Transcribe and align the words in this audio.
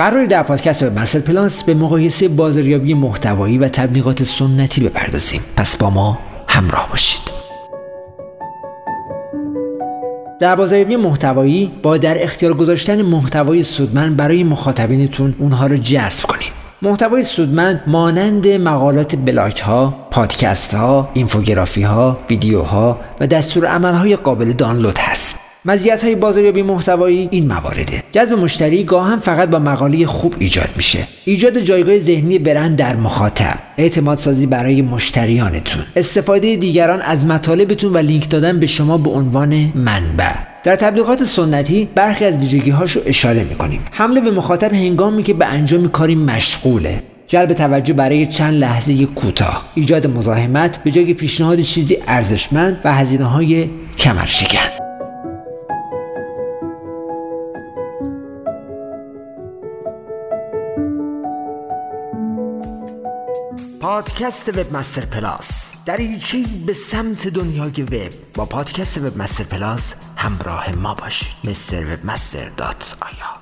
قرار 0.00 0.26
در 0.26 0.42
پادکست 0.42 0.82
مسل 0.82 1.20
پلاس 1.20 1.64
به 1.64 1.74
مقایسه 1.74 2.28
بازاریابی 2.28 2.94
محتوایی 2.94 3.58
و 3.58 3.68
تبلیغات 3.68 4.24
سنتی 4.24 4.80
بپردازیم. 4.80 5.40
پس 5.56 5.76
با 5.76 5.90
ما 5.90 6.18
همراه 6.48 6.88
باشید. 6.90 7.20
در 10.40 10.56
بازاریابی 10.56 10.96
محتوایی 10.96 11.72
با 11.82 11.96
در 11.96 12.22
اختیار 12.24 12.54
گذاشتن 12.54 13.02
محتوای 13.02 13.62
سودمند 13.62 14.16
برای 14.16 14.44
مخاطبینتون 14.44 15.34
اونها 15.38 15.66
رو 15.66 15.76
جذب 15.76 16.24
کنید. 16.24 16.52
محتوای 16.82 17.24
سودمند 17.24 17.80
مانند 17.86 18.48
مقالات 18.48 19.16
بلاک 19.16 19.60
ها، 19.60 19.94
پادکست 20.10 20.74
ها، 20.74 21.10
اینفوگرافی 21.14 21.82
ها، 21.82 22.18
ویدیوها 22.30 23.00
و 23.20 23.26
دستور 23.26 23.66
عمل 23.66 23.94
های 23.94 24.16
قابل 24.16 24.52
دانلود 24.52 24.98
هست. 24.98 25.49
مزیت 25.64 26.04
های 26.04 26.14
بازاریابی 26.14 26.62
محتوایی 26.62 27.28
این 27.30 27.46
موارده 27.46 28.02
جذب 28.12 28.32
مشتری 28.32 28.84
گاهم 28.84 29.20
فقط 29.20 29.50
با 29.50 29.58
مقاله 29.58 30.06
خوب 30.06 30.34
ایجاد 30.38 30.68
میشه. 30.76 30.98
ایجاد 31.24 31.58
جایگاه 31.58 31.98
ذهنی 31.98 32.38
برند 32.38 32.76
در 32.76 32.96
مخاطب. 32.96 33.58
اعتماد 33.78 34.18
سازی 34.18 34.46
برای 34.46 34.82
مشتریانتون. 34.82 35.82
استفاده 35.96 36.56
دیگران 36.56 37.00
از 37.00 37.24
مطالبتون 37.24 37.92
و 37.92 37.98
لینک 37.98 38.30
دادن 38.30 38.60
به 38.60 38.66
شما 38.66 38.98
به 38.98 39.10
عنوان 39.10 39.72
منبع. 39.74 40.32
در 40.64 40.76
تبلیغات 40.76 41.24
سنتی 41.24 41.88
برخی 41.94 42.24
از 42.24 42.38
ویژگی 42.38 42.70
هاشو 42.70 43.00
اشاره 43.06 43.44
می‌کنیم. 43.44 43.80
حمله 43.90 44.20
به 44.20 44.30
مخاطب 44.30 44.72
هنگامی 44.74 45.22
که 45.22 45.34
به 45.34 45.46
انجام 45.46 45.88
کاری 45.88 46.14
مشغوله. 46.14 47.02
جلب 47.26 47.52
توجه 47.52 47.92
برای 47.92 48.26
چند 48.26 48.54
لحظه 48.54 49.06
کوتاه. 49.06 49.70
ایجاد 49.74 50.06
مزاحمت 50.06 50.82
به 50.82 50.90
جای 50.90 51.14
پیشنهاد 51.14 51.60
چیزی 51.60 51.98
ارزشمند 52.06 52.80
و 52.84 52.94
هزینه 52.94 53.24
های 53.24 53.70
کمرشکن. 53.98 54.89
پادکست 63.80 64.48
Webmaster 64.48 65.04
Plus 65.04 65.72
دریچه 65.86 66.44
به 66.66 66.72
سمت 66.72 67.28
دنیای 67.28 67.82
وب 67.82 68.12
با 68.34 68.44
پادکست 68.44 68.98
Webmaster 68.98 69.44
Plus 69.44 69.94
همراه 70.16 70.76
ما 70.76 70.94
باشید. 70.94 71.28
مستر 71.44 71.84
Webmaster 71.94 72.48
dot 72.48 72.96
ir. 73.00 73.39